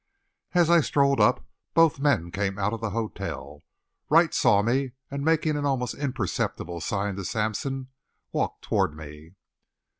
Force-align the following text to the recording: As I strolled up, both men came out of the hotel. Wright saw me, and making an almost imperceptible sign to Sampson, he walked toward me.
As 0.53 0.71
I 0.71 0.81
strolled 0.81 1.19
up, 1.19 1.45
both 1.75 1.99
men 1.99 2.31
came 2.31 2.57
out 2.57 2.73
of 2.73 2.81
the 2.81 2.89
hotel. 2.89 3.63
Wright 4.09 4.33
saw 4.33 4.63
me, 4.63 4.93
and 5.11 5.23
making 5.23 5.55
an 5.55 5.65
almost 5.67 5.93
imperceptible 5.93 6.81
sign 6.81 7.17
to 7.17 7.23
Sampson, 7.23 7.81
he 7.83 7.91
walked 8.35 8.63
toward 8.63 8.97
me. 8.97 9.35